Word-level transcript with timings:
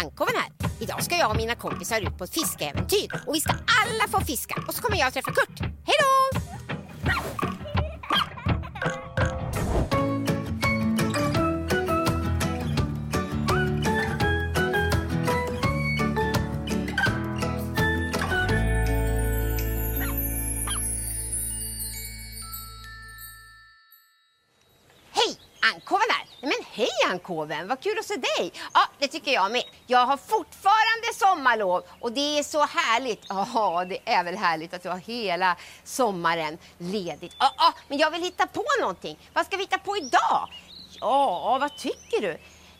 Ankoven 0.00 0.34
här. 0.36 0.70
Idag 0.80 1.04
ska 1.04 1.16
jag 1.16 1.30
och 1.30 1.36
mina 1.36 1.54
kompisar 1.54 2.00
ut 2.00 2.18
på 2.18 2.24
ett 2.24 2.34
fiskeäventyr 2.34 3.08
och 3.26 3.34
vi 3.34 3.40
ska 3.40 3.52
alla 3.52 4.08
få 4.10 4.20
fiska 4.20 4.64
och 4.68 4.74
så 4.74 4.82
kommer 4.82 4.96
jag 4.96 5.06
att 5.06 5.14
träffa 5.14 5.32
Kurt. 5.32 5.60
Hej 5.60 5.96
då! 6.00 6.40
Hej! 25.12 25.40
Ankoven 25.74 26.00
här! 26.10 26.19
Hej 26.80 27.10
Ankoven, 27.10 27.68
vad 27.68 27.80
kul 27.80 27.98
att 27.98 28.06
se 28.06 28.14
dig! 28.14 28.52
Ja, 28.74 28.80
det 28.98 29.08
tycker 29.08 29.32
jag 29.32 29.52
med. 29.52 29.62
Jag 29.86 30.06
har 30.06 30.16
fortfarande 30.16 31.14
sommarlov 31.14 31.82
och 32.00 32.12
det 32.12 32.38
är 32.38 32.42
så 32.42 32.64
härligt. 32.66 33.22
Ja, 33.28 33.84
det 33.88 33.98
är 34.04 34.24
väl 34.24 34.36
härligt 34.36 34.74
att 34.74 34.82
du 34.82 34.88
har 34.88 34.96
hela 34.96 35.56
sommaren 35.84 36.58
ledigt. 36.78 37.36
Ja, 37.38 37.54
ja, 37.56 37.72
men 37.88 37.98
jag 37.98 38.10
vill 38.10 38.22
hitta 38.22 38.46
på 38.46 38.64
någonting. 38.80 39.18
Vad 39.32 39.46
ska 39.46 39.56
vi 39.56 39.62
hitta 39.62 39.78
på 39.78 39.96
idag? 39.96 40.48
Ja, 41.00 41.58
vad 41.60 41.76
tycker 41.76 42.20
du? 42.20 42.30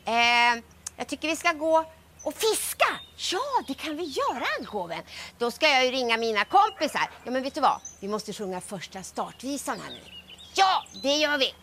Eh, 0.04 0.62
jag 0.96 1.06
tycker 1.06 1.28
vi 1.28 1.37
ska 1.37 1.52
gå 1.52 1.84
och 2.23 2.34
fiska. 2.34 2.88
Ja, 3.32 3.64
det 3.66 3.74
kan 3.74 3.96
vi 3.96 4.04
göra 4.04 4.45
Ankoven. 4.59 5.02
Då 5.38 5.51
ska 5.51 5.68
jag 5.68 5.84
ju 5.84 5.90
ringa 5.90 6.16
mina 6.16 6.45
kompisar. 6.45 7.10
Ja, 7.24 7.30
men 7.30 7.42
vet 7.42 7.54
du 7.54 7.60
vad? 7.60 7.80
Vi 8.01 8.09
måste 8.09 8.32
sjunga 8.32 8.60
första 8.60 9.02
startvisan 9.02 9.80
här 9.80 9.90
nu. 9.90 10.01
Ja, 10.54 10.84
det 11.02 11.16
gör 11.16 11.38
vi. 11.38 11.54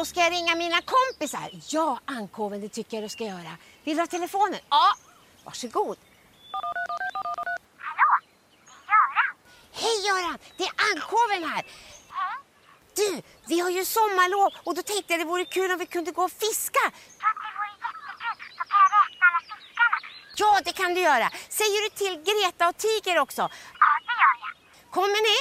Då 0.00 0.04
ska 0.04 0.20
jag 0.20 0.32
ringa 0.32 0.54
mina 0.54 0.80
kompisar. 0.82 1.50
Ja, 1.68 2.00
Ankoven, 2.04 2.60
det 2.60 2.68
tycker 2.68 2.96
jag 2.96 3.04
du 3.04 3.08
ska 3.08 3.24
göra. 3.24 3.52
Vill 3.84 3.96
du 3.96 4.02
ha 4.02 4.06
telefonen? 4.06 4.60
Ja, 4.70 4.94
varsågod. 5.44 5.98
Hallå, 7.78 8.14
det 8.68 8.78
är 8.78 8.86
Göran. 8.92 9.32
Hej 9.82 9.96
Göran, 10.06 10.38
det 10.56 10.64
är 10.64 10.72
Ankoven 10.90 11.50
här. 11.50 11.62
Du, 12.96 13.22
vi 13.48 13.60
har 13.60 13.70
ju 13.70 13.84
sommarlov 13.84 14.52
och 14.64 14.74
då 14.74 14.82
tänkte 14.82 15.12
jag 15.12 15.20
det 15.20 15.24
vore 15.24 15.44
kul 15.44 15.70
om 15.72 15.78
vi 15.78 15.86
kunde 15.86 16.10
gå 16.12 16.22
och 16.22 16.32
fiska. 16.32 16.84
Att 16.86 16.92
det 17.44 17.52
vore 17.58 17.70
jättekul. 17.84 18.48
Då 18.58 18.64
kan 18.70 18.78
jag 18.84 18.90
räkna 18.98 19.24
alla 19.28 19.40
fiskarna. 19.50 19.96
Ja, 20.36 20.60
det 20.64 20.72
kan 20.72 20.94
du 20.94 21.00
göra. 21.00 21.30
Säger 21.58 21.78
du 21.84 21.88
till 22.00 22.14
Greta 22.28 22.68
och 22.68 22.76
Tiger 22.76 23.18
också? 23.18 23.42
Ja, 23.82 23.90
det 24.06 24.14
gör 24.22 24.34
jag. 24.44 24.52
Kommer 24.96 25.20
ni? 25.28 25.36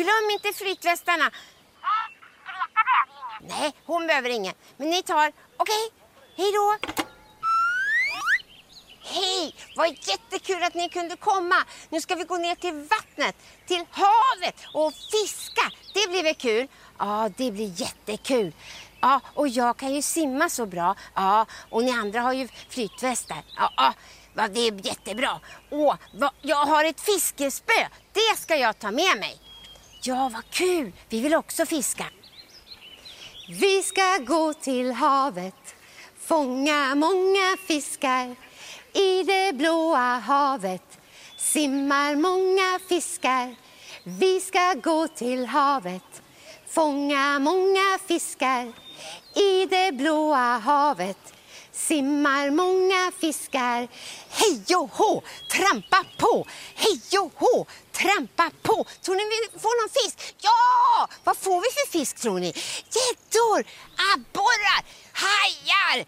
Glöm 0.00 0.26
inte 0.36 0.48
flytvästarna. 0.60 1.26
Nej, 1.86 2.06
Greta 2.46 2.80
behöver 2.88 3.14
ingen. 3.22 3.39
Nej, 3.50 3.72
hon 3.86 4.06
behöver 4.06 4.30
ingen. 4.30 4.54
Men 4.76 4.90
ni 4.90 5.02
tar... 5.02 5.32
Okej, 5.56 5.90
hej 6.36 6.52
då. 6.52 6.76
Hej! 9.02 9.54
Vad 9.76 9.88
jättekul 9.88 10.62
att 10.62 10.74
ni 10.74 10.88
kunde 10.88 11.16
komma. 11.16 11.64
Nu 11.88 12.00
ska 12.00 12.14
vi 12.14 12.24
gå 12.24 12.36
ner 12.36 12.54
till 12.54 12.72
vattnet, 12.74 13.36
till 13.66 13.84
havet 13.90 14.54
och 14.74 14.92
fiska. 14.92 15.70
Det 15.94 16.10
blir 16.10 16.22
väl 16.22 16.34
kul? 16.34 16.68
Ja, 16.98 17.30
det 17.36 17.50
blir 17.50 17.80
jättekul. 17.80 18.52
Ja, 19.00 19.20
och 19.34 19.48
jag 19.48 19.76
kan 19.76 19.94
ju 19.94 20.02
simma 20.02 20.48
så 20.48 20.66
bra. 20.66 20.94
Ja, 21.14 21.46
och 21.70 21.84
ni 21.84 21.90
andra 21.90 22.20
har 22.20 22.32
ju 22.32 22.48
flytvästar. 22.68 23.42
Ja, 23.56 23.72
ja, 23.76 23.94
ja, 24.34 24.48
det 24.48 24.60
är 24.60 24.86
jättebra. 24.86 25.40
Åh, 25.70 25.94
vad, 26.14 26.30
jag 26.42 26.66
har 26.66 26.84
ett 26.84 27.00
fiskespö. 27.00 27.86
Det 28.12 28.38
ska 28.38 28.56
jag 28.56 28.78
ta 28.78 28.90
med 28.90 29.18
mig. 29.18 29.40
Ja, 30.02 30.30
vad 30.34 30.50
kul. 30.50 30.92
Vi 31.08 31.20
vill 31.20 31.34
också 31.34 31.66
fiska. 31.66 32.06
Vi 33.52 33.82
ska 33.82 34.18
gå 34.26 34.52
till 34.54 34.92
havet, 34.92 35.74
fånga 36.18 36.94
många 36.94 37.56
fiskar. 37.66 38.36
I 38.92 39.22
det 39.22 39.52
blåa 39.52 40.18
havet 40.18 40.98
simmar 41.36 42.16
många 42.16 42.78
fiskar. 42.88 43.56
Vi 44.04 44.40
ska 44.40 44.74
gå 44.82 45.08
till 45.08 45.46
havet, 45.46 46.22
fånga 46.68 47.38
många 47.38 47.98
fiskar. 48.06 48.72
I 49.34 49.66
det 49.66 49.92
blåa 49.92 50.58
havet 50.58 51.34
simmar 51.72 52.50
många 52.50 53.12
fiskar. 53.20 53.88
Hej 54.30 54.76
och 54.76 54.90
hå, 54.92 55.22
trampa 55.50 56.04
på! 56.18 56.46
Hej 56.74 57.18
och 57.18 57.32
hå, 57.36 57.66
trampa 58.02 58.50
på! 58.62 58.84
Tror 59.02 59.14
ni 59.14 59.22
vi 59.22 59.58
får 59.60 59.82
någon 59.82 59.90
fisk? 59.90 60.34
Ja! 60.38 61.08
Vad 61.24 61.36
får 61.36 61.60
vi 61.60 61.68
för 61.70 61.98
fisk 61.98 62.16
tror 62.16 62.40
ni? 62.40 62.52
Gäddor, 62.96 63.64
abborrar, 64.14 64.82
hajar! 65.12 66.06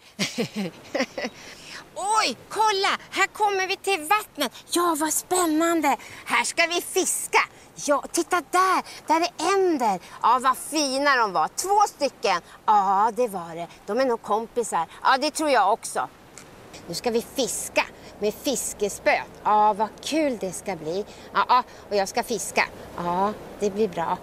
Oj, 1.95 2.37
kolla! 2.49 2.97
Här 3.09 3.27
kommer 3.27 3.67
vi 3.67 3.77
till 3.77 4.01
vattnet. 4.01 4.51
Ja, 4.71 4.95
vad 4.99 5.13
spännande! 5.13 5.97
Här 6.25 6.43
ska 6.43 6.65
vi 6.67 6.81
fiska. 6.81 7.39
Ja, 7.75 8.03
titta 8.11 8.41
där! 8.51 9.07
Där 9.07 9.21
är 9.21 9.53
änder. 9.53 9.99
Ja, 10.21 10.39
vad 10.41 10.57
fina 10.57 11.15
de 11.15 11.33
var. 11.33 11.47
Två 11.47 11.81
stycken. 11.87 12.41
Ja, 12.65 13.11
det 13.15 13.27
var 13.27 13.55
det. 13.55 13.67
De 13.85 13.99
är 13.99 14.05
nog 14.05 14.21
kompisar. 14.21 14.87
Ja, 15.03 15.17
det 15.17 15.31
tror 15.31 15.49
jag 15.49 15.73
också. 15.73 16.09
Nu 16.87 16.93
ska 16.93 17.11
vi 17.11 17.25
fiska 17.35 17.85
med 18.23 18.33
fiskespöet. 18.33 19.27
Ja, 19.43 19.73
vad 19.73 19.87
kul 20.01 20.37
det 20.37 20.51
ska 20.51 20.75
bli. 20.75 21.05
Ja, 21.33 21.45
ja, 21.49 21.63
och 21.89 21.95
jag 21.95 22.07
ska 22.07 22.23
fiska. 22.23 22.65
Ja, 22.97 23.33
det 23.59 23.69
blir 23.69 23.87
bra. 23.87 24.17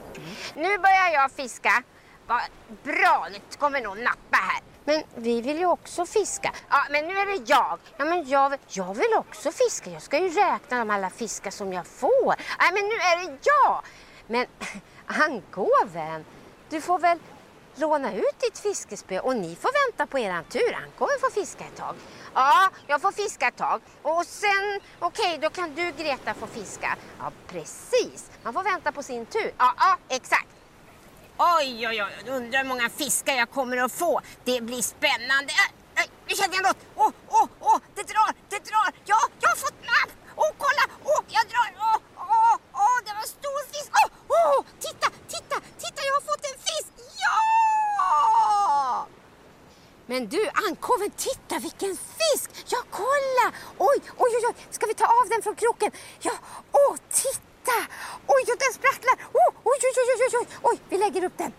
Nu 0.54 0.78
börjar 0.78 1.10
jag 1.12 1.30
fiska. 1.32 1.82
Vad 2.26 2.40
bra, 2.82 3.26
nu 3.32 3.38
kommer 3.58 3.80
någon 3.80 4.04
nappa 4.04 4.36
här. 4.36 4.60
Men 4.84 5.02
vi 5.14 5.40
vill 5.40 5.58
ju 5.58 5.66
också 5.66 6.06
fiska. 6.06 6.52
Ja, 6.70 6.84
men 6.90 7.06
nu 7.08 7.14
är 7.14 7.26
det 7.26 7.50
jag. 7.50 7.78
Ja, 7.96 8.04
men 8.04 8.28
jag, 8.28 8.50
vill- 8.50 8.58
jag 8.68 8.94
vill 8.94 9.14
också 9.18 9.52
fiska. 9.52 9.90
Jag 9.90 10.02
ska 10.02 10.18
ju 10.18 10.28
räkna 10.28 10.78
de 10.78 10.90
alla 10.90 11.10
fiskar 11.10 11.50
som 11.50 11.72
jag 11.72 11.86
får. 11.86 12.34
Nej, 12.58 12.70
men 12.72 12.84
nu 12.88 12.94
är 12.94 13.26
det 13.26 13.38
jag. 13.42 13.82
Men 14.26 14.46
Ankoven, 15.06 16.24
du 16.68 16.80
får 16.80 16.98
väl 16.98 17.18
låna 17.80 18.14
ut 18.14 18.40
ditt 18.40 18.58
fiskespö 18.58 19.18
och 19.18 19.36
ni 19.36 19.56
får 19.56 19.70
vänta 19.86 20.06
på 20.06 20.18
er 20.18 20.42
tur. 20.50 20.72
Han 20.72 20.90
kommer 20.98 21.20
få 21.20 21.30
fiska 21.40 21.64
ett 21.64 21.76
tag. 21.76 21.94
Ja, 22.34 22.70
jag 22.86 23.02
får 23.02 23.12
fiska 23.12 23.48
ett 23.48 23.56
tag. 23.56 23.80
Och 24.02 24.26
sen, 24.26 24.80
okej, 24.98 25.38
då 25.42 25.50
kan 25.50 25.74
du 25.74 25.92
Greta 25.92 26.34
få 26.34 26.46
fiska. 26.46 26.96
Ja, 27.18 27.32
precis. 27.48 28.30
Man 28.42 28.52
får 28.52 28.62
vänta 28.62 28.92
på 28.92 29.02
sin 29.02 29.26
tur. 29.26 29.52
Ja, 29.58 29.74
ja 29.78 29.98
exakt. 30.08 30.48
Oj, 31.38 31.88
oj, 31.88 32.02
oj, 32.02 32.30
undrar 32.30 32.62
hur 32.62 32.68
många 32.68 32.88
fiskar 32.88 33.34
jag 33.34 33.50
kommer 33.50 33.76
att 33.76 33.92
få. 33.92 34.20
Det 34.44 34.60
blir 34.60 34.82
spännande. 34.82 35.52
Äh, 35.96 36.02
äh, 36.02 36.10
nu 36.28 36.34
känner 36.34 36.54
jag 36.54 36.62
något. 36.62 36.82
Åh, 36.96 37.12
åh, 37.28 37.48
åh, 37.60 37.78
det 37.94 38.02
drar, 38.02 38.32
det 38.48 38.64
drar. 38.70 38.90
Ja, 39.04 39.20
jag 39.40 39.48
har 39.48 39.56
fått 39.56 39.80
napp. 39.92 40.10
Åh, 40.36 40.52
kolla, 40.58 40.84
åh, 41.04 41.22
jag 41.28 41.44
drar. 41.52 41.70
Åh, 41.88 41.98
åh, 42.16 42.56
åh, 42.72 42.98
det 43.04 43.12
var 43.16 43.20
en 43.20 43.34
stor 43.40 43.60
fisk. 43.72 43.90
Åh, 44.00 44.08
åh, 44.28 44.64
titta, 44.80 45.08
titta, 45.28 45.56
titta, 45.82 46.00
jag 46.08 46.14
har 46.14 46.24
fått 46.30 46.44
en 46.50 46.58
fisk. 46.68 46.92
Ja! 47.24 49.06
Men 50.10 50.28
du, 50.28 50.50
Ankoven, 50.68 51.10
titta 51.10 51.58
vilken 51.58 51.96
fisk! 51.96 52.50
Ja, 52.68 52.78
kolla! 52.90 53.46
Oj, 53.78 53.98
oj, 54.16 54.30
oj, 54.36 54.44
oj, 54.48 54.54
ska 54.70 54.86
vi 54.86 54.94
ta 54.94 55.04
av 55.04 55.28
den 55.28 55.42
från 55.42 55.54
kroken? 55.54 55.90
Ja, 56.20 56.32
åh, 56.72 56.96
titta! 57.12 57.78
Oj, 58.26 58.44
oj, 58.48 58.56
den 58.58 58.72
sprattlar! 58.74 59.14
Oh, 59.32 59.50
oj, 59.64 59.78
oj, 59.82 59.92
oj, 59.96 60.22
oj, 60.26 60.38
oj, 60.40 60.46
oj, 60.62 60.78
vi 60.88 60.98
lägger 60.98 61.24
upp 61.24 61.38
den. 61.38 61.52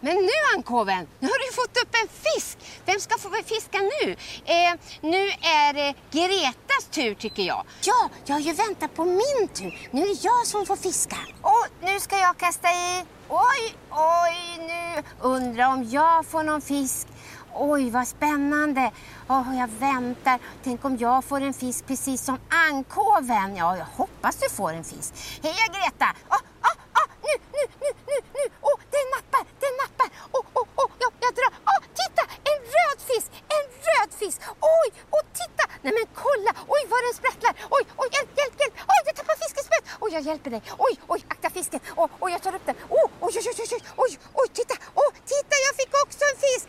Men 0.00 0.16
nu 0.16 0.32
Ankoven, 0.54 1.08
nu 1.20 1.28
har 1.28 1.46
du 1.46 1.52
fått 1.52 1.76
upp 1.82 1.94
en 2.02 2.08
fisk. 2.08 2.58
Vem 2.84 3.00
ska 3.00 3.18
få 3.18 3.30
fiska 3.44 3.78
nu? 3.78 4.16
Eh, 4.44 4.74
nu 5.00 5.28
är 5.28 5.72
det 5.72 5.94
Gretas 6.10 6.84
tur 6.90 7.14
tycker 7.14 7.42
jag. 7.42 7.64
Ja, 7.82 8.10
jag 8.24 8.34
har 8.34 8.40
ju 8.40 8.52
väntat 8.52 8.94
på 8.94 9.04
min 9.04 9.48
tur. 9.54 9.88
Nu 9.90 10.02
är 10.02 10.06
det 10.06 10.24
jag 10.24 10.46
som 10.46 10.66
får 10.66 10.76
fiska. 10.76 11.16
Och 11.42 11.66
nu 11.82 12.00
ska 12.00 12.18
jag 12.18 12.36
kasta 12.36 12.68
i. 12.68 13.04
Oj, 13.28 13.74
oj, 13.90 14.66
nu 14.66 15.02
undrar 15.20 15.72
om 15.72 15.84
jag 15.90 16.26
får 16.26 16.42
någon 16.42 16.60
fisk. 16.60 17.06
Oj, 17.54 17.90
vad 17.90 18.08
spännande. 18.08 18.90
Oh, 19.28 19.58
jag 19.58 19.68
väntar. 19.68 20.38
Tänk 20.64 20.84
om 20.84 20.96
jag 20.96 21.24
får 21.24 21.40
en 21.40 21.54
fisk 21.54 21.86
precis 21.86 22.24
som 22.24 22.38
ankoven. 22.70 23.56
Ja, 23.56 23.76
jag 23.76 23.84
hoppas 23.84 24.36
du 24.36 24.48
får 24.48 24.72
en 24.72 24.84
fisk. 24.84 25.14
Heja 25.42 25.66
Greta! 25.74 26.08
Oh, 26.30 26.36
ah, 26.36 26.36
oh, 26.36 26.68
ah, 26.68 26.74
oh, 26.74 27.00
ah, 27.00 27.08
nu, 27.26 27.34
nu, 27.54 27.62
nu, 27.82 27.90
nu, 28.08 28.16
nu! 28.36 28.44
Oh, 28.68 28.78
den 28.94 29.06
nappar, 29.14 29.44
den 29.62 29.74
nappar! 29.82 30.08
Oh, 30.36 30.46
oh, 30.58 30.66
oh, 30.82 30.90
jag, 31.02 31.12
jag 31.24 31.32
drar. 31.38 31.52
Oh, 31.72 31.82
titta! 32.00 32.22
En 32.50 32.60
röd 32.74 32.98
fisk! 33.10 33.30
En 33.56 33.64
röd 33.86 34.10
fisk! 34.20 34.40
Oj, 34.60 34.88
oh, 35.16 35.24
titta! 35.40 35.64
Nej 35.82 35.92
men 35.98 36.06
kolla! 36.24 36.52
Oj, 36.74 36.82
vad 36.92 37.00
den 37.06 37.14
sprattlar! 37.20 37.54
Oj, 37.76 37.82
oj, 38.02 38.08
hjälp, 38.14 38.30
hjälp, 38.38 38.54
hjälp! 38.60 38.74
Oj, 38.92 39.00
jag 39.06 39.14
tappar 39.16 39.36
fiskespöet! 39.44 39.84
Oj, 40.00 40.10
jag 40.16 40.22
hjälper 40.28 40.50
dig! 40.50 40.62
Oj, 40.78 40.94
oj, 41.12 41.20
akta 41.32 41.50
fisken! 41.50 41.80
Oj, 41.96 42.08
oh, 42.20 42.30
jag 42.34 42.42
tar 42.42 42.54
upp 42.54 42.66
den! 42.66 42.76
Oh, 42.88 43.06
oj, 43.26 43.32
oj, 43.36 43.54
oj, 43.72 43.80
oj, 44.04 44.12
oj, 44.40 44.48
titta! 44.58 44.74
Oj, 45.02 45.10
titta, 45.32 45.56
jag 45.66 45.74
fick 45.80 45.92
också 46.04 46.22
en 46.30 46.38
fisk! 46.44 46.66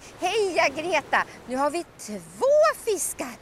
Greta! 0.83 1.23
Nu 1.47 1.57
har 1.57 1.69
vi 1.69 1.83
två 1.97 2.83
fiskar! 2.85 3.35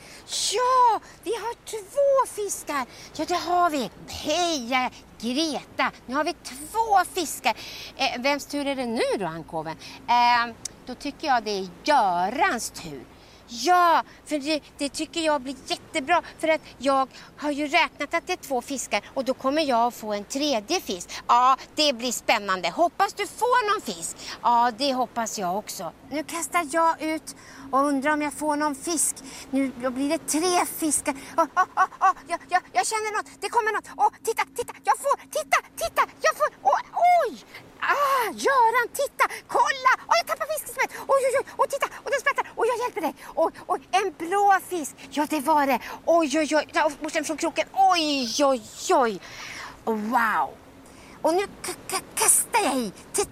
Ja, 0.53 0.99
vi 1.23 1.31
har 1.31 1.53
två 1.65 2.33
fiskar! 2.35 2.85
Ja, 3.15 3.25
det 3.25 3.35
har 3.35 3.69
vi! 3.69 3.89
Heja 4.07 4.91
Greta! 5.19 5.91
Nu 6.05 6.15
har 6.15 6.23
vi 6.23 6.33
två 6.33 7.13
fiskar. 7.13 7.55
Eh, 7.97 8.21
vems 8.21 8.45
tur 8.45 8.67
är 8.67 8.75
det 8.75 8.85
nu 8.85 9.17
då, 9.19 9.25
Ankoven? 9.25 9.77
Eh, 10.07 10.53
då 10.85 10.95
tycker 10.95 11.27
jag 11.27 11.43
det 11.43 11.51
är 11.51 11.67
Görans 11.83 12.69
tur. 12.69 13.03
Ja, 13.53 14.03
för 14.25 14.39
det, 14.39 14.61
det 14.77 14.89
tycker 14.89 15.21
jag 15.21 15.41
blir 15.41 15.55
jättebra 15.67 16.21
för 16.39 16.47
att 16.47 16.61
jag 16.77 17.07
har 17.37 17.51
ju 17.51 17.67
räknat 17.67 18.13
att 18.13 18.27
det 18.27 18.33
är 18.33 18.37
två 18.37 18.61
fiskar 18.61 19.01
och 19.13 19.25
då 19.25 19.33
kommer 19.33 19.61
jag 19.61 19.87
att 19.87 19.95
få 19.95 20.13
en 20.13 20.23
tredje 20.23 20.81
fisk. 20.81 21.09
Ja, 21.27 21.57
det 21.75 21.93
blir 21.93 22.11
spännande. 22.11 22.69
Hoppas 22.69 23.13
du 23.13 23.27
får 23.27 23.73
någon 23.73 23.95
fisk. 23.95 24.17
Ja, 24.41 24.71
det 24.77 24.93
hoppas 24.93 25.39
jag 25.39 25.57
också. 25.57 25.91
Nu 26.09 26.23
kastar 26.23 26.67
jag 26.71 27.01
ut 27.01 27.35
och 27.71 27.79
undrar 27.79 28.11
om 28.11 28.21
jag 28.21 28.33
får 28.33 28.55
någon 28.55 28.75
fisk. 28.75 29.15
Nu 29.49 29.71
då 29.81 29.89
blir 29.89 30.09
det 30.09 30.17
tre 30.17 30.65
fiskar. 30.65 31.13
Oh, 31.37 31.43
oh, 31.43 31.63
oh, 31.75 32.09
oh. 32.09 32.15
jag, 32.27 32.39
jag, 32.49 32.61
jag 32.73 32.87
känner 32.87 33.17
något. 33.17 33.41
Det 33.41 33.49
kommer 33.49 33.73
något. 33.73 33.89
Åh, 33.97 34.09
titta, 34.23 34.43
titta, 34.55 34.73
jag 34.83 34.97
får, 34.97 35.15
titta, 35.31 35.57
jag 36.21 36.37
får. 36.37 36.47
Åh, 36.61 36.79
oj! 37.27 37.45
Ah, 37.79 38.27
Göran, 38.45 38.87
titta, 38.93 39.25
kolla! 39.47 39.91
Oj, 40.11 40.17
jag 40.19 40.27
tappar 40.27 40.47
fiskespett. 40.53 40.91
Oj, 41.07 41.21
oj, 41.27 41.35
oj, 41.39 41.45
och 41.57 41.69
titta, 41.69 41.87
och 42.03 42.09
den 42.11 42.19
sprattlar. 42.19 42.45
Oj, 42.55 42.67
jag 42.71 42.77
hjälper 42.83 43.01
dig. 43.01 43.15
Oj, 43.35 43.51
oj, 43.67 43.79
en 43.91 44.13
blå 44.17 44.59
fisk. 44.69 44.95
Ja, 45.13 45.25
det 45.29 45.39
var 45.39 45.67
det. 45.67 45.79
Oj, 46.05 46.39
oj, 46.39 46.55
oj, 46.55 46.67
Morsan 47.01 47.23
från 47.23 47.37
kroken. 47.37 47.67
Oj, 47.73 48.43
oj, 48.43 48.61
oj. 48.89 49.19
Wow. 49.85 50.49
Och 51.21 51.33
nu 51.33 51.47
kastar 52.15 52.61
jag 52.63 52.75
i. 52.77 52.91
T- 53.13 53.25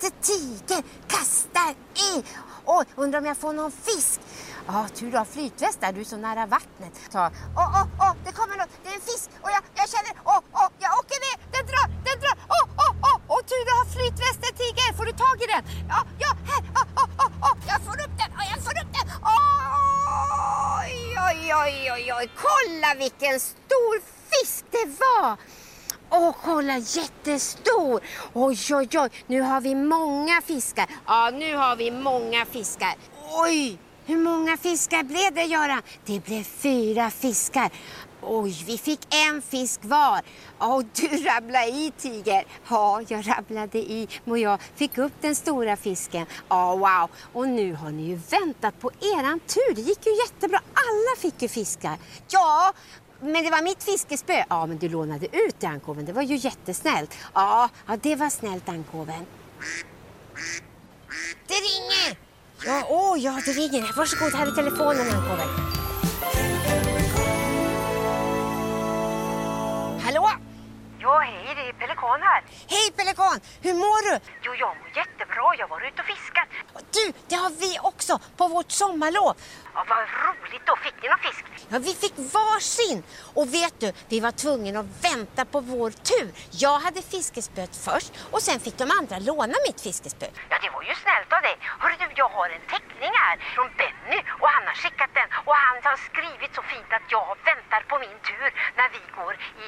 t- 0.00 0.10
Tiger 0.20 0.82
kastar 1.08 1.70
i. 1.94 2.24
Oj, 2.64 2.84
undrar 2.96 3.18
om 3.18 3.26
jag 3.26 3.36
får 3.36 3.52
någon 3.52 3.72
fisk. 3.72 4.20
Ja, 4.66 4.86
tur 4.94 5.10
du 5.10 5.18
har 5.18 5.24
flytväst 5.24 5.80
där, 5.80 5.92
du 5.92 6.00
är 6.00 6.04
så 6.04 6.16
nära 6.16 6.46
vattnet. 6.46 6.94
Ta. 7.12 7.30
Åh, 7.56 7.70
åh, 7.80 7.86
åh, 8.00 8.12
det 8.24 8.32
kommer 8.32 8.56
något. 8.56 8.68
Det 8.82 8.88
är 8.90 8.94
en 8.94 9.00
fisk 9.00 9.30
och 9.42 9.50
jag, 9.50 9.62
jag 9.74 9.88
känner, 9.94 10.12
åh, 10.24 10.40
åh, 10.52 10.68
jag 10.78 10.92
åker 11.00 11.18
ner. 11.26 11.36
Den 11.54 11.64
drar, 11.70 11.88
den 12.08 12.16
drar. 12.22 12.36
Åh, 12.56 12.66
åh, 12.82 12.92
åh, 13.08 13.18
åh, 13.28 13.40
tur 13.50 13.62
du 13.68 13.72
har 13.80 13.86
flytvästen, 13.96 14.52
Tiger. 14.60 14.88
Får 14.96 15.04
du 15.04 15.12
tag 15.12 15.36
i 15.44 15.46
den? 15.54 15.62
Ja, 15.88 16.00
ja, 16.24 16.30
här. 16.50 16.62
Åh, 16.78 16.86
åh, 17.00 17.08
åh, 17.22 17.30
åh, 17.46 17.56
jag 17.72 17.80
får 17.86 17.96
upp 18.04 18.14
den. 18.20 18.30
Åh, 18.38 18.44
jag 18.52 18.60
får 18.66 18.76
upp 18.82 18.92
den. 18.98 19.06
Oj, 21.46 21.52
oj, 21.54 21.92
oj, 21.92 22.12
oj. 22.12 22.30
Kolla 22.36 22.94
vilken 22.98 23.40
stor 23.40 24.00
fisk 24.30 24.64
det 24.70 24.86
var. 24.98 25.36
Åh, 26.10 26.34
kolla 26.44 26.76
jättestor! 26.76 28.00
Oj, 28.32 28.56
oj, 28.74 28.88
oj, 28.98 29.10
nu 29.26 29.40
har 29.40 29.60
vi 29.60 29.74
många 29.74 30.40
fiskar. 30.46 30.86
Ja, 31.06 31.30
nu 31.30 31.56
har 31.56 31.76
vi 31.76 31.90
många 31.90 32.44
fiskar. 32.44 32.94
Oj, 33.32 33.78
hur 34.06 34.16
många 34.16 34.56
fiskar 34.56 35.02
blev 35.02 35.34
det, 35.34 35.44
Göran? 35.44 35.82
Det 36.04 36.24
blev 36.24 36.42
fyra 36.44 37.10
fiskar. 37.10 37.70
Oj, 38.28 38.64
vi 38.66 38.78
fick 38.78 39.14
en 39.14 39.42
fisk 39.42 39.80
var. 39.82 40.20
Och 40.58 40.84
du 40.84 41.08
rabblade 41.08 41.66
i, 41.66 41.92
Tiger. 41.98 42.44
Ja, 42.70 43.02
jag 43.08 43.28
rabblade 43.28 43.78
i 43.78 44.08
och 44.24 44.38
jag 44.38 44.60
fick 44.74 44.98
upp 44.98 45.12
den 45.20 45.34
stora 45.34 45.76
fisken. 45.76 46.26
Ja, 46.48 46.76
wow. 46.76 47.10
Och 47.32 47.48
nu 47.48 47.74
har 47.74 47.90
ni 47.90 48.02
ju 48.02 48.20
väntat 48.30 48.80
på 48.80 48.90
eran 49.00 49.40
tur. 49.40 49.74
Det 49.74 49.80
gick 49.80 50.06
ju 50.06 50.16
jättebra. 50.16 50.58
Alla 50.58 51.16
fick 51.18 51.42
ju 51.42 51.48
fiskar. 51.48 51.98
Ja, 52.28 52.72
men 53.20 53.44
det 53.44 53.50
var 53.50 53.62
mitt 53.62 53.82
fiskespö. 53.82 54.44
Ja, 54.48 54.66
men 54.66 54.78
du 54.78 54.88
lånade 54.88 55.26
ut 55.26 55.60
det, 55.60 55.66
Ankoven. 55.66 56.04
Det 56.04 56.12
var 56.12 56.22
ju 56.22 56.36
jättesnällt. 56.36 57.14
Ja, 57.34 57.68
ja 57.86 57.96
det 57.96 58.16
var 58.16 58.30
snällt, 58.30 58.68
Ankoven. 58.68 59.26
Det 61.46 61.54
ringer! 61.54 62.18
Ja, 62.64 62.86
åh, 62.88 63.18
ja, 63.18 63.40
det 63.46 63.52
ringer. 63.52 63.96
Varsågod, 63.96 64.34
här 64.34 64.46
är 64.46 64.50
telefonen, 64.50 65.14
Ankoven. 65.14 65.75
Pelikan 71.96 72.22
här. 72.22 72.42
Hej, 72.68 72.92
Pelikan! 72.96 73.40
Hur 73.62 73.74
mår 73.74 74.10
du? 74.10 74.20
Jo, 74.42 74.54
jag 74.54 74.76
mår 74.76 74.90
jättebra. 74.96 75.54
Jag 75.58 75.68
var 75.68 75.80
ute 75.88 76.02
och 76.02 76.06
fiskat. 76.06 76.48
Du, 76.92 77.12
det 77.28 77.34
har 77.34 77.50
vi 77.50 77.78
också 77.82 78.18
på 78.36 78.48
vårt 78.48 78.70
sommarlov. 78.70 79.34
Ja, 79.74 79.84
vad 79.88 79.98
roligt 79.98 80.66
då. 80.66 80.76
Fick 80.76 81.02
ni 81.02 81.08
någon 81.08 81.18
fisk? 81.18 81.44
Ja, 81.68 81.78
vi 81.78 81.94
fick 81.94 82.14
varsin. 82.34 83.02
Och 83.34 83.54
vet 83.54 83.80
du, 83.80 83.92
vi 84.08 84.20
var 84.20 84.30
tvungna 84.30 84.80
att 84.80 84.92
vänta 85.10 85.44
på 85.44 85.60
vår 85.60 85.90
tur. 85.90 86.28
Jag 86.50 86.78
hade 86.78 87.02
fiskespöet 87.02 87.76
först 87.86 88.10
och 88.30 88.42
sen 88.42 88.60
fick 88.60 88.78
de 88.78 88.86
andra 88.98 89.18
låna 89.18 89.56
mitt 89.66 89.80
fiskespö. 89.80 90.26
Ja, 90.50 90.56
det 90.64 90.70
var 90.76 90.82
ju 90.82 90.94
snällt 91.04 91.32
av 91.36 91.42
dig. 91.48 91.56
Hörru 91.82 91.94
du, 91.98 92.06
jag 92.22 92.28
har 92.28 92.48
en 92.56 92.64
teckning 92.74 93.12
här 93.22 93.36
från 93.54 93.68
Benny 93.78 94.18
och 94.40 94.48
han 94.54 94.64
har 94.70 94.76
skickat 94.82 95.10
den 95.18 95.28
och 95.46 95.56
han 95.66 95.76
har 95.88 95.96
skrivit 96.08 96.52
så 96.58 96.62
fint 96.72 96.90
att 96.98 97.06
jag 97.16 97.28
väntar 97.50 97.80
på 97.90 97.94
min 98.04 98.18
tur 98.30 98.48
när 98.78 98.88
vi 98.96 99.02
går 99.18 99.34
i, 99.62 99.66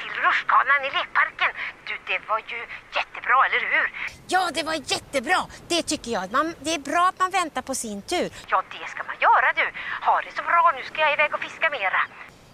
till 0.00 0.14
rutschkanan 0.22 0.80
i 0.88 0.90
lekparken. 0.98 1.50
Du, 1.86 1.94
det 2.06 2.20
var 2.28 2.38
ju 2.38 2.58
jättebra, 2.98 3.46
eller 3.46 3.60
hur? 3.74 3.92
Ja, 4.28 4.50
det 4.54 4.62
var 4.62 4.74
jättebra. 4.74 5.46
Det 5.68 5.82
tycker 5.82 6.10
jag. 6.10 6.32
Man, 6.32 6.54
det 6.60 6.74
är 6.74 6.78
bra 6.78 7.08
att 7.08 7.18
man 7.18 7.30
väntar 7.30 7.62
på 7.62 7.74
sin 7.74 8.02
tur. 8.02 8.30
Ja, 8.48 8.62
det 8.70 8.90
ska 8.90 9.02
man 9.02 9.16
göra 9.20 9.52
du. 9.56 9.66
Ha 10.06 10.20
det 10.20 10.36
så 10.36 10.42
bra. 10.42 10.72
Nu 10.76 10.82
ska 10.84 11.00
jag 11.00 11.12
iväg 11.12 11.34
och 11.34 11.40
fiska 11.40 11.70
mera. 11.70 12.00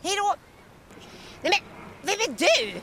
Hej 0.02 0.16
då! 0.16 0.34
Nej 1.42 1.52
men, 1.52 1.60
vem 2.02 2.20
är 2.20 2.38
du? 2.38 2.80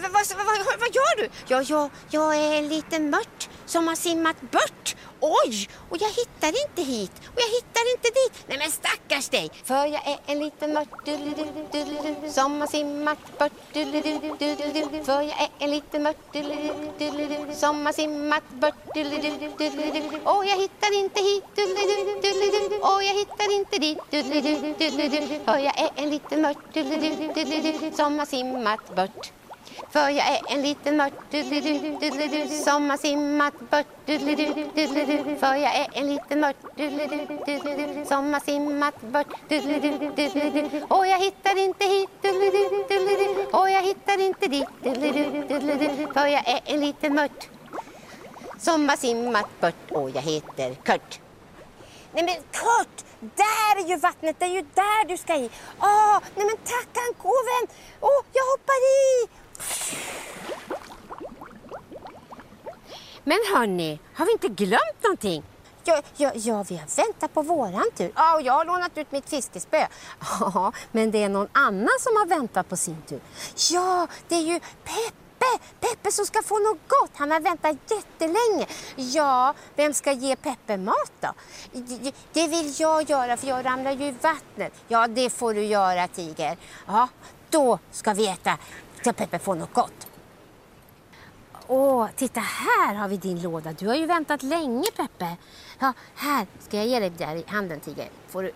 Vad, 0.00 0.12
vad, 0.12 0.46
vad, 0.46 0.80
vad 0.80 0.94
gör 0.94 1.16
du? 1.16 1.28
Ja, 1.46 1.62
jag, 1.62 1.90
jag 2.10 2.36
är 2.36 2.58
en 2.58 2.68
liten 2.68 3.10
mört 3.10 3.48
som 3.66 3.88
har 3.88 3.94
simmat 3.94 4.40
bort. 4.40 4.96
Oj, 5.20 5.68
och 5.90 5.96
jag 6.00 6.08
hittar 6.08 6.48
inte 6.48 6.82
hit 6.82 7.12
och 7.34 7.40
jag 7.40 7.48
hittar 7.48 7.84
inte 7.94 8.08
dit. 8.08 8.44
Nej 8.48 8.58
men 8.58 8.70
stackars 8.70 9.28
dig. 9.28 9.50
För 9.64 9.86
jag 9.86 10.08
är 10.08 10.18
en 10.26 10.38
liten 10.38 10.72
mört 10.72 11.04
du-du-du-du-du-du, 11.04 12.30
som 12.32 12.60
har 12.60 12.66
simmat 12.66 13.38
bort. 13.38 13.52
du-du-du-du-du-du. 13.72 15.04
För 15.04 15.22
jag 15.22 15.40
är 15.40 15.50
en 15.58 15.70
liten 15.70 16.02
mört 16.02 16.32
du-du-du-du-du-du, 16.32 17.54
som 17.54 17.86
har 17.86 17.92
simmat 17.92 18.50
bort. 18.50 18.74
du-du-du-du-du-du. 18.94 20.18
Och 20.24 20.44
jag 20.44 20.56
hittar 20.56 20.94
inte 20.94 21.20
hit. 21.22 21.44
du-du-du-du-du-du. 21.54 22.76
Och 22.76 23.02
jag 23.02 23.14
hittar 23.14 23.52
inte 23.52 23.78
dit. 23.78 23.98
du-du-du-du-du-du. 24.10 25.40
För 25.44 25.58
jag 25.58 25.80
är 25.80 25.90
en 25.96 26.10
liten 26.10 26.42
mört 26.42 26.58
du-du-du-du-du-du, 26.72 27.96
som 27.96 28.18
har 28.18 28.26
simmat 28.26 28.96
bort. 28.96 29.32
För 29.90 30.08
jag 30.08 30.26
är 30.26 30.40
en 30.48 30.62
liten 30.62 30.96
mört 30.96 31.12
som 32.64 32.90
har 32.90 32.96
simmat 32.96 33.60
bort. 33.70 33.86
För 35.40 35.54
jag 35.54 35.76
är 35.76 35.88
en 35.92 36.06
liten 36.06 36.40
mört 36.40 36.56
som 38.08 38.32
har 38.32 38.40
simmat 38.40 39.00
bort. 39.02 39.26
Och 40.88 41.06
jag 41.06 41.18
hittar 41.18 41.58
inte 41.58 41.84
hit. 41.84 42.10
Och 43.52 43.70
jag 43.70 43.82
hittar 43.82 44.20
inte 44.20 44.48
dit. 44.48 44.68
För 46.14 46.26
jag 46.26 46.48
är 46.48 46.60
en 46.64 46.80
liten 46.80 47.14
mört 47.14 47.48
som 48.58 48.88
har 48.88 48.96
simmat 48.96 49.60
bort. 49.60 49.90
Och 49.90 50.10
jag 50.10 50.22
heter 50.22 50.74
Kurt. 50.74 51.20
Nej 52.12 52.24
men 52.24 52.34
Kurt, 52.34 53.04
där 53.20 53.84
är 53.84 53.88
ju 53.88 53.96
vattnet, 53.96 54.36
det 54.38 54.44
är 54.44 54.50
ju 54.50 54.62
där 54.74 55.08
du 55.08 55.16
ska 55.16 55.34
i. 55.34 55.50
Åh, 55.80 56.18
nej 56.34 56.46
men 56.46 56.56
tack 56.56 56.88
ankoven. 57.08 57.66
Åh, 58.00 58.22
jag 58.32 58.44
hoppar 58.44 58.74
i. 58.74 59.28
Men 63.24 63.38
hörni, 63.54 64.00
har 64.14 64.26
vi 64.26 64.32
inte 64.32 64.48
glömt 64.48 65.02
någonting? 65.02 65.42
Ja, 65.84 66.02
ja, 66.16 66.30
ja, 66.34 66.62
vi 66.68 66.76
har 66.76 66.96
väntat 66.96 67.34
på 67.34 67.42
våran 67.42 67.84
tur. 67.96 68.12
Ja, 68.16 68.34
och 68.34 68.42
jag 68.42 68.52
har 68.52 68.64
lånat 68.64 68.98
ut 68.98 69.12
mitt 69.12 69.28
fiskespö. 69.30 69.86
Ja, 70.40 70.72
men 70.92 71.10
det 71.10 71.22
är 71.22 71.28
någon 71.28 71.48
annan 71.52 71.88
som 72.00 72.16
har 72.16 72.26
väntat 72.26 72.68
på 72.68 72.76
sin 72.76 73.02
tur. 73.02 73.20
Ja, 73.72 74.06
det 74.28 74.34
är 74.34 74.40
ju 74.40 74.60
Peppe! 74.84 75.64
Peppe 75.80 76.12
som 76.12 76.26
ska 76.26 76.42
få 76.42 76.58
något 76.58 76.78
gott. 76.88 77.10
Han 77.14 77.30
har 77.30 77.40
väntat 77.40 77.76
jättelänge. 77.90 78.66
Ja, 78.96 79.54
vem 79.76 79.94
ska 79.94 80.12
ge 80.12 80.36
Peppe 80.36 80.76
mat 80.76 81.12
då? 81.20 81.28
Det- 82.32 82.46
vill 82.48 82.74
jag 82.80 83.10
göra 83.10 83.36
för 83.36 83.46
jag 83.46 83.64
ramlar 83.64 83.92
ju 83.92 84.04
i 84.06 84.14
vattnet. 84.22 84.72
Ja, 84.88 85.06
det 85.06 85.30
får 85.30 85.54
du 85.54 85.64
göra 85.64 86.08
Tiger. 86.08 86.56
Ja, 86.86 87.08
då 87.50 87.78
ska 87.92 88.12
vi 88.14 88.26
äta 88.28 88.58
så 89.06 89.12
Peppe 89.12 89.38
får 89.38 89.54
något 89.54 89.72
gott. 89.72 90.06
Åh, 91.66 92.08
titta 92.16 92.40
här 92.40 92.94
har 92.94 93.08
vi 93.08 93.16
din 93.16 93.42
låda. 93.42 93.72
Du 93.72 93.88
har 93.88 93.94
ju 93.94 94.06
väntat 94.06 94.42
länge 94.42 94.90
Peppe. 94.96 95.36
Ja, 95.78 95.92
här 96.14 96.46
ska 96.58 96.76
jag 96.76 96.86
ge 96.86 97.00
dig 97.00 97.10
där 97.10 97.36
i 97.36 97.44
handen 97.46 97.80
Tiger. 97.80 98.08
Får 98.28 98.42
du 98.42 98.52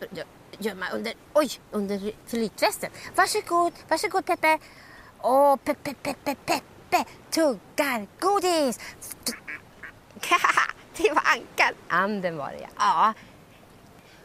gö- 0.00 0.24
gömma 0.58 0.90
under, 0.90 1.14
oj, 1.34 1.48
under 1.70 2.12
flytvästen. 2.26 2.90
Varsågod, 3.14 3.72
varsågod 3.88 4.24
Peppe. 4.24 4.58
Åh, 5.22 5.56
Peppe, 5.56 5.94
Peppe, 5.94 6.34
Peppe 6.34 7.04
tuggar 7.30 8.06
godis. 8.20 8.78
det 10.96 11.12
var 11.12 11.22
Ankan. 11.24 11.74
Anden 11.88 12.36
var 12.36 12.50
det 12.50 12.60
ja. 12.60 12.68
ja. 12.78 13.14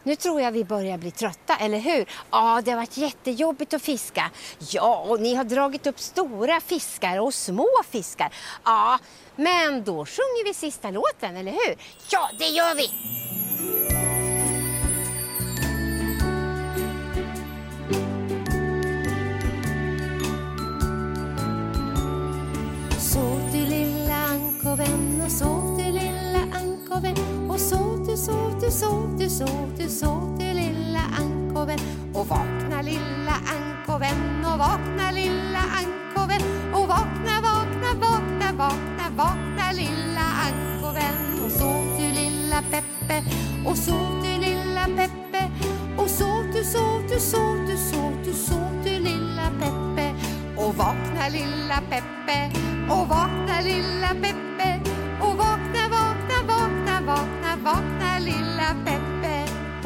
Nu 0.03 0.15
tror 0.15 0.41
jag 0.41 0.51
vi 0.51 0.63
börjar 0.63 0.97
bli 0.97 1.11
trötta, 1.11 1.55
eller 1.55 1.79
hur? 1.79 2.05
Ja, 2.31 2.61
det 2.65 2.71
har 2.71 2.77
varit 2.77 2.97
jättejobbigt 2.97 3.73
att 3.73 3.81
fiska. 3.81 4.31
Ja, 4.71 5.05
och 5.09 5.19
ni 5.19 5.35
har 5.35 5.43
dragit 5.43 5.87
upp 5.87 5.99
stora 5.99 6.61
fiskar 6.61 7.19
och 7.19 7.33
små 7.33 7.69
fiskar. 7.91 8.33
Ja, 8.63 8.99
men 9.35 9.83
då 9.83 10.05
sjunger 10.05 10.45
vi 10.45 10.53
sista 10.53 10.91
låten, 10.91 11.37
eller 11.37 11.51
hur? 11.51 11.77
Ja, 12.09 12.29
det 12.39 12.47
gör 12.47 12.75
vi! 12.75 12.89
Sov 28.73 29.17
du, 29.19 29.29
sov 29.29 29.69
du, 29.77 29.89
sov 29.89 30.37
du, 30.39 30.53
lilla 30.53 30.99
ankoven 31.19 31.79
och 32.13 32.27
vakna 32.27 32.81
lilla 32.81 33.35
ankoven 33.55 34.45
och 34.45 34.59
vakna 34.59 35.11
lilla 35.11 35.63
ankoven 35.81 36.41
och 36.73 36.87
vakna, 36.87 37.35
vakna, 37.41 37.89
vakna, 38.01 38.51
vakna, 38.57 39.05
vakna 39.17 39.71
lilla 39.71 40.25
ankoven 40.47 41.45
och 41.45 41.51
sov 41.51 41.85
du 41.97 42.21
lilla 42.21 42.61
Peppe 42.71 43.23
och 43.65 43.77
sov 43.77 44.23
du 44.23 44.41
lilla 44.45 44.85
Peppe 44.97 45.51
och 45.97 46.09
sov 46.09 46.43
du, 46.53 46.63
sov 46.63 47.01
du, 47.09 47.19
sov 47.19 47.57
du, 47.67 47.77
sov 47.77 48.13
du, 48.25 48.33
sov 48.33 48.83
du 48.83 48.99
lilla 48.99 49.51
Peppe 49.59 50.13
och 50.57 50.75
vakna 50.75 51.29
lilla 51.29 51.81
Peppe 51.89 52.51
och 52.89 53.07
vakna 53.07 53.61
lilla 53.63 54.09
Peppe 54.21 54.42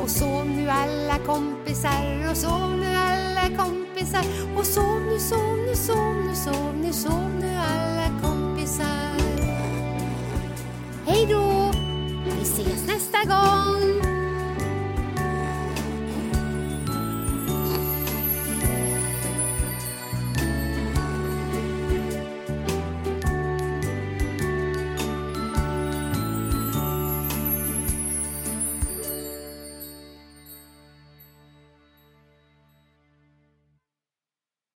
och 0.07 0.11
sov 0.11 0.45
nu 0.45 0.69
alla 0.69 1.19
kompisar 1.25 2.29
och 2.31 2.37
sov 2.37 2.77
nu 2.79 2.95
alla 2.95 3.57
kompisar 3.57 4.23
och 4.57 4.65
sov 4.65 5.01
nu, 5.01 5.19
sov 5.19 5.57
nu, 5.67 5.75
sov 5.75 6.15
nu, 6.27 6.35
sov 6.35 6.75
nu, 6.81 6.93
sov 6.93 7.29
nu 7.39 7.57
alla 7.57 8.21
kompisar. 8.21 9.17
Hej 11.05 11.27
då! 11.29 11.71
Vi 12.25 12.41
ses 12.41 12.87
nästa 12.87 13.17
gång! 13.17 14.16